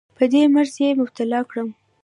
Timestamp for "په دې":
0.17-0.43